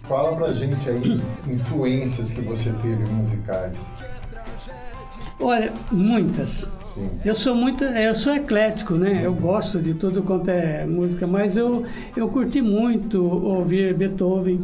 [0.08, 3.78] Fala pra gente aí influências que você teve musicais.
[5.40, 6.72] Olha, muitas.
[7.24, 9.22] Eu sou muito, eu sou eclético, né?
[9.24, 14.62] Eu gosto de tudo quanto é música, mas eu, eu curti muito ouvir Beethoven.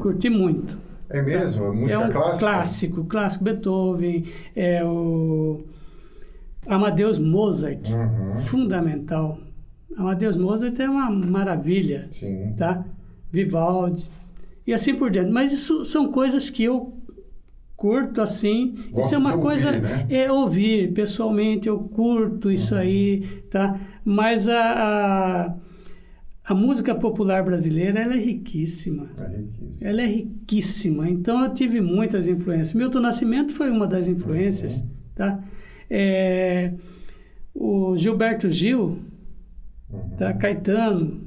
[0.00, 0.78] Curti muito.
[1.08, 1.72] É mesmo?
[1.72, 2.46] Música é um clássica?
[2.46, 5.64] Clássico, clássico Beethoven, é o
[6.66, 8.36] Amadeus Mozart, uhum.
[8.36, 9.38] fundamental.
[9.96, 12.54] Amadeus Mozart é uma maravilha, Sim.
[12.56, 12.84] tá?
[13.32, 14.10] Vivaldi
[14.66, 15.30] e assim por diante.
[15.30, 16.92] Mas isso são coisas que eu
[17.76, 18.74] curto assim.
[18.90, 20.06] Gosta isso é uma de ouvir, coisa né?
[20.08, 21.68] é ouvir pessoalmente.
[21.68, 22.80] Eu curto isso Uhum.
[22.80, 23.78] aí, tá?
[24.04, 24.60] Mas a,
[25.50, 25.54] a
[26.48, 29.08] a música popular brasileira ela é riquíssima.
[29.18, 29.88] É riquíssimo.
[29.90, 31.10] Ela é riquíssima.
[31.10, 32.72] Então eu tive muitas influências.
[32.72, 34.86] Milton Nascimento foi uma das influências, Uhum.
[35.16, 35.40] tá?
[35.90, 36.72] É,
[37.52, 38.98] o Gilberto Gil,
[39.90, 40.10] Uhum.
[40.16, 40.32] tá?
[40.34, 41.20] Caetano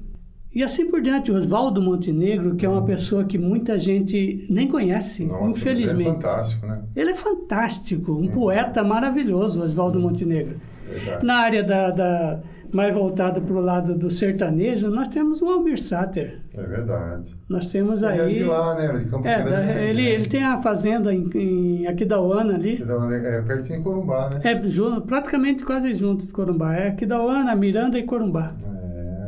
[0.53, 1.31] e assim por diante.
[1.31, 5.29] Oswaldo Montenegro, que é uma pessoa que muita gente nem conhece, Uhum.
[5.47, 6.09] Nossa, infelizmente.
[6.09, 6.81] É fantástico, né?
[6.95, 10.55] Ele é fantástico, um poeta maravilhoso, Oswaldo Montenegro.
[10.87, 11.25] Verdade.
[11.25, 12.39] Na área da, da-
[12.71, 16.39] mais voltada para o lado do sertanejo, nós temos o Almir Sater.
[16.55, 17.35] É verdade.
[17.49, 18.33] Nós temos Ele é aí.
[18.35, 18.87] de lá, né?
[18.99, 19.49] De Campo É, Grande.
[19.73, 20.09] da- ele, né?
[20.09, 22.79] ele tem a fazenda em, em Aquidauana ali.
[22.79, 24.39] Então, É pertinho de Corumbá, né?
[24.43, 26.75] É praticamente quase junto de Corumbá.
[26.75, 28.53] É Aquidauana, Miranda e Corumbá.
[28.75, 28.78] É.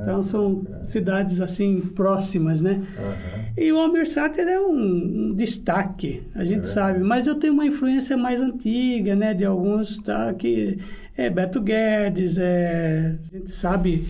[0.01, 2.81] Então são cidades assim próximas, né?
[2.97, 3.45] Aham.
[3.57, 6.99] E o Almir Sater é um, um destaque, a gente É sabe.
[6.99, 9.33] Mas eu tenho uma influência mais antiga, né?
[9.33, 10.33] De alguns, tá?
[10.33, 10.79] Que
[11.17, 14.05] é Beto Guedes, é, a gente sabe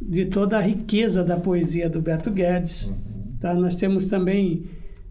[0.00, 2.90] de toda a riqueza da poesia do Beto Guedes.
[2.90, 2.96] Uhum.
[3.40, 3.54] Tá?
[3.54, 4.64] Nós temos também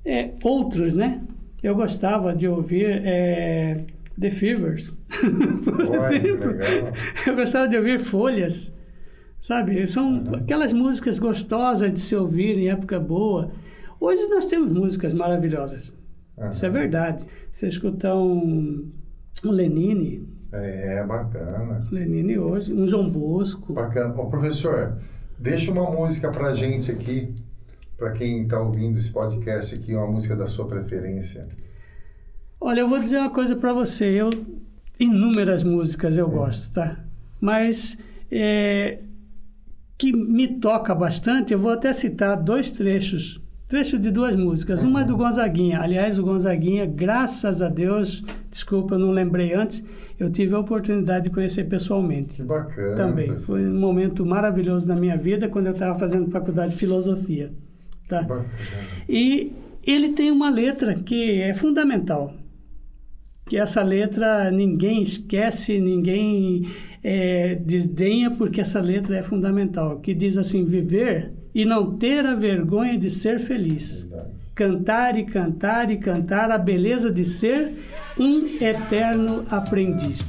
[0.04, 1.22] é, outros, né?
[1.62, 3.86] Eu gostava de ouvir é,
[4.20, 4.98] The Fevers,
[5.64, 6.52] por que exemplo.
[7.26, 8.75] Eu gostava de ouvir Folhas,
[9.46, 9.86] sabe?
[9.86, 13.52] São aquelas músicas gostosas de se ouvir em época boa.
[14.00, 15.96] Hoje nós temos músicas maravilhosas.
[16.50, 17.24] Isso é verdade.
[17.52, 18.92] Você escutar um,
[19.46, 21.86] um Lenine, É, bacana.
[21.92, 23.72] Lenine hoje, um João Bosco.
[23.72, 24.20] Bacana.
[24.20, 24.98] Ô, professor,
[25.38, 27.36] deixa uma música pra gente aqui,
[27.98, 31.48] pra quem tá ouvindo esse podcast aqui, uma música da sua preferência.
[32.60, 34.06] Olha, eu vou dizer uma coisa para você.
[34.06, 34.32] Eu
[35.00, 36.98] inúmeras músicas eu gosto, tá?
[37.40, 37.96] Mas
[38.32, 39.00] é,
[39.98, 44.84] que me toca bastante, eu vou até citar dois trechos, trechos de duas músicas.
[44.84, 45.80] Uma é do Gonzaguinha.
[45.80, 49.84] Aliás, o Gonzaguinha, graças a Deus, desculpa, eu não lembrei antes,
[50.20, 52.38] eu tive a oportunidade de conhecer pessoalmente.
[52.38, 52.96] Que bacana.
[52.96, 53.38] Também.
[53.40, 57.52] Foi um momento maravilhoso na minha vida quando eu estava fazendo faculdade de filosofia.
[58.08, 58.22] Tá?
[58.22, 58.46] Bacana.
[59.08, 59.54] E
[59.86, 62.34] ele tem uma letra que é fundamental.
[63.48, 66.68] Que essa letra ninguém esquece, ninguém
[67.08, 70.00] é, desdenha, porque essa letra é fundamental.
[70.00, 74.06] Que diz assim: viver e não ter a vergonha de ser feliz.
[74.06, 74.46] Verdade.
[74.56, 77.74] Cantar e cantar e cantar a beleza de ser
[78.18, 80.26] um eterno aprendiz.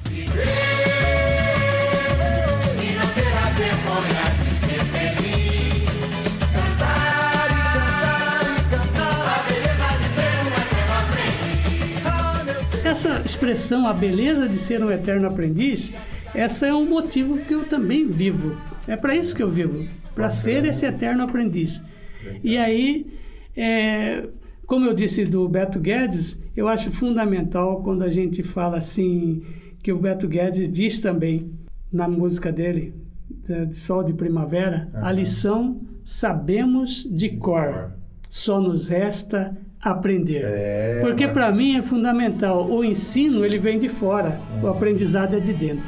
[12.84, 15.92] Essa expressão, a beleza de ser um eterno aprendiz,
[16.34, 18.56] essa é um motivo que eu também vivo.
[18.86, 21.82] É para isso que eu vivo, para ser esse eterno aprendiz.
[22.42, 23.06] E aí,
[23.56, 24.24] é,
[24.66, 29.42] como eu disse do Beto Guedes, eu acho fundamental quando a gente fala assim,
[29.82, 31.50] que o Beto Guedes diz também
[31.92, 32.94] na música dele,
[33.48, 35.12] de Sol de Primavera, a Aham.
[35.12, 37.92] lição sabemos de cor,
[38.28, 40.42] só nos resta aprender.
[40.44, 42.68] É, Porque para mim é fundamental.
[42.68, 45.84] O ensino ele vem de fora, o aprendizado é de dentro.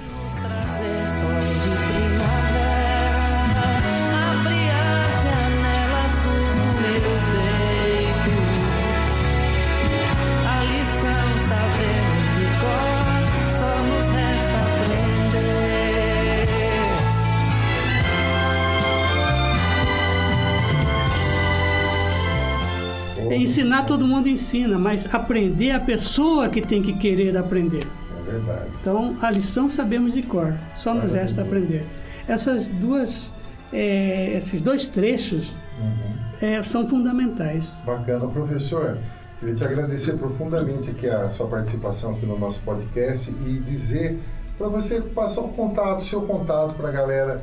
[23.59, 27.85] Ensinar todo mundo ensina, mas aprender a pessoa que tem que querer aprender.
[28.21, 28.69] É verdade.
[28.81, 31.85] Então a lição sabemos de cor, só nos resta aprender.
[32.29, 33.35] Essas duas,
[33.73, 35.57] é, esses dois trechos
[36.41, 37.83] é, são fundamentais.
[37.85, 38.97] Bacana, professor.
[39.41, 44.21] Queria te agradecer profundamente aqui a sua participação aqui no nosso podcast e dizer
[44.57, 47.43] para você passar o contato, seu contato para a galera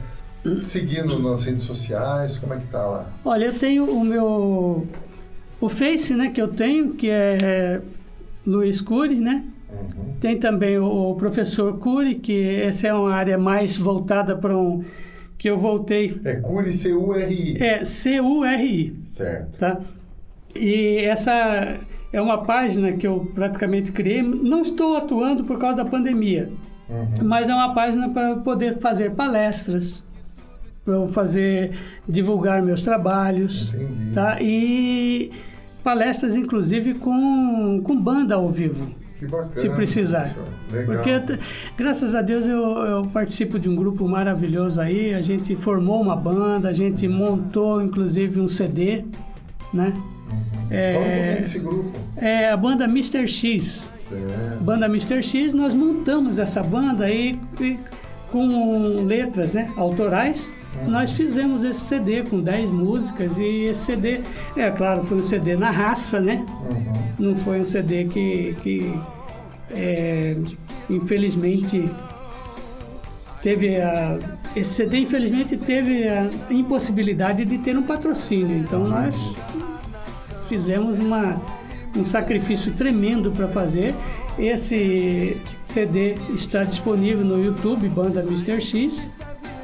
[0.62, 3.06] seguindo nas redes sociais, como é que tá lá?
[3.26, 4.88] Olha, eu tenho o meu
[5.62, 7.82] o Face, né, que eu tenho, que é
[8.46, 9.44] Luiz Cury, né?
[9.72, 10.14] Uhum.
[10.22, 14.84] Tem também o, o professor Cury, que essa é uma área mais voltada para um
[15.38, 17.58] que eu voltei É Curi C-U-R-I.
[17.62, 19.58] é C U R I, Certo.
[19.58, 19.82] tá?
[20.56, 21.78] E essa
[22.14, 24.22] é uma página que eu praticamente criei.
[24.22, 26.50] Não estou atuando por causa da pandemia,
[26.90, 27.26] Uhum.
[27.28, 30.05] mas é uma página para poder fazer palestras,
[30.86, 31.72] para eu fazer
[32.08, 34.14] divulgar meus trabalhos, Entendi.
[34.14, 34.38] tá?
[34.40, 35.32] E
[35.84, 38.88] palestras inclusive com, com banda ao vivo,
[39.20, 39.56] Que bacana.
[39.56, 40.36] se precisar.
[40.86, 41.40] Porque
[41.76, 46.16] graças a Deus eu, eu participo de um grupo maravilhoso aí, a gente formou uma
[46.16, 49.04] banda, a gente montou inclusive um CD,
[49.74, 49.92] né?
[49.92, 51.92] Fala um pouquinho desse grupo.
[52.18, 53.28] É a banda Mr.
[53.28, 53.92] X.
[54.10, 54.64] Certo.
[54.64, 55.24] Banda Mr.
[55.24, 57.78] X, nós montamos essa banda aí e
[58.32, 60.54] com letras né, autorais.
[60.88, 64.22] Nós fizemos esse CD com 10 músicas e esse CD,
[64.56, 66.46] é claro, foi um CD na raça, né?
[67.18, 69.00] Não foi um CD que, que
[69.72, 70.38] é,
[70.90, 71.90] infelizmente
[73.42, 74.20] teve a,
[74.56, 78.58] esse CD infelizmente teve a impossibilidade de ter um patrocínio.
[78.58, 79.36] Então nós
[80.48, 81.40] fizemos uma,
[81.96, 83.94] um sacrifício tremendo para fazer.
[84.38, 88.60] Esse CD está disponível no YouTube, Banda Mr.
[88.60, 89.10] X,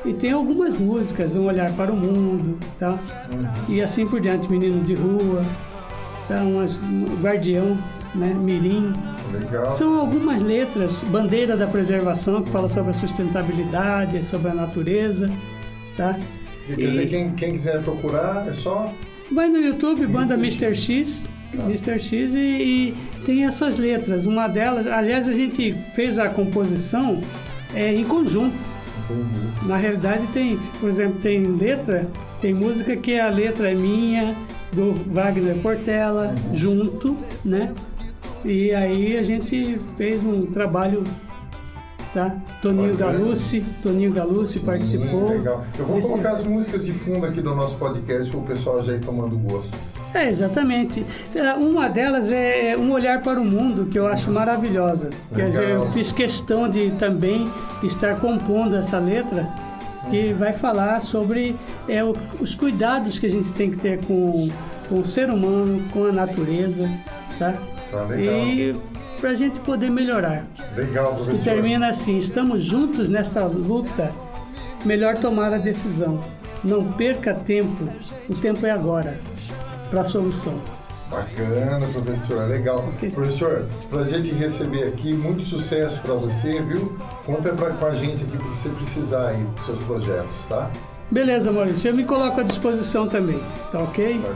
[0.03, 2.99] e tem algumas músicas, Um Olhar para o Mundo, tá?
[3.69, 5.43] E assim por diante, Menino de Rua,
[6.27, 6.41] tá?
[6.41, 7.77] Umas, um Guardião,
[8.15, 8.33] né?
[8.33, 8.93] Mirim.
[9.31, 9.71] Legal.
[9.71, 15.29] São algumas letras, Bandeira da Preservação, que fala sobre a sustentabilidade, sobre a natureza,
[15.95, 16.17] tá?
[16.67, 18.93] E quer dizer, quem, quem quiser procurar, é só.
[19.31, 20.75] Vai no YouTube, banda Mr.
[20.75, 21.99] X, Mr.
[21.99, 24.25] X e, e tem essas letras.
[24.25, 27.21] Uma delas, aliás, a gente fez a composição
[27.73, 28.70] é, em conjunto.
[29.63, 32.07] Na realidade tem, por exemplo, tem letra,
[32.41, 34.35] tem música que a letra é minha,
[34.73, 37.73] do Wagner Portela, junto, né?
[38.43, 41.03] E aí a gente fez um trabalho,
[42.13, 42.35] tá?
[42.61, 42.95] Toninho.
[42.95, 45.25] Galucci, Toninho Galucci participou.
[45.25, 45.63] Hum, legal.
[45.77, 48.81] Eu vou Esse- colocar as músicas de fundo aqui do nosso podcast para o pessoal
[48.83, 49.69] já ir tomando gosto.
[50.13, 51.05] É, exatamente.
[51.33, 55.09] É, Uma delas é Um Olhar para o Mundo, que eu acho maravilhosa.
[55.33, 55.85] Quer dizer, Legal.
[55.85, 57.49] eu fiz questão de também
[57.81, 59.47] estar compondo essa letra,
[60.09, 61.55] que vai falar sobre
[61.87, 62.01] é,
[62.41, 64.49] os cuidados que a gente tem que ter com,
[64.89, 66.89] com o ser humano, com a natureza,
[67.39, 67.53] tá?
[67.89, 68.35] Tá legal.
[68.47, 68.75] E
[69.21, 70.45] para a gente poder melhorar.
[70.75, 71.43] Legal, E professor.
[71.43, 74.11] termina assim: estamos juntos nesta luta,
[74.83, 76.19] melhor tomar a decisão.
[76.63, 77.87] Não perca tempo,
[78.29, 79.17] o tempo é agora
[79.89, 80.53] para a solução.
[81.09, 82.85] Bacana, professor, legal.
[83.13, 86.95] Professor, pra gente receber aqui, muito sucesso para você, viu?
[87.25, 90.69] Conta pra, com a gente aqui que você precisar aí dos seus projetos, tá?
[91.09, 93.41] Beleza, Maurício, eu me coloco à disposição também,
[93.73, 94.21] tá ok?
[94.23, 94.35] Ok,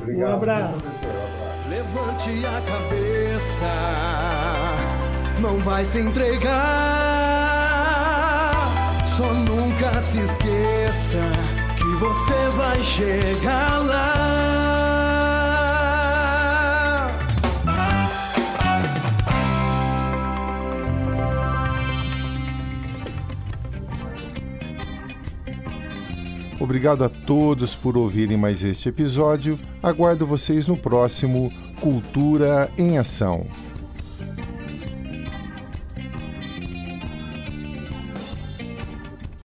[0.00, 0.30] Obrigado.
[0.30, 0.80] Um abraço.
[0.80, 1.04] professor?
[1.04, 1.43] Um abraço.
[1.68, 3.72] Levante a cabeça,
[5.40, 6.52] não vai se entregar.
[9.08, 11.22] Só nunca se esqueça
[11.76, 14.53] que você vai chegar lá.
[26.64, 29.60] Obrigado a todos por ouvirem mais este episódio.
[29.82, 33.46] Aguardo vocês no próximo Cultura em Ação.